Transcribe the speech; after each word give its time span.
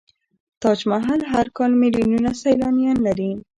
تاج 0.61 0.79
محل 0.91 1.21
هر 1.33 1.47
کال 1.57 1.71
میلیونونه 1.81 2.31
سیلانیان 2.41 2.97
لري. 3.05 3.31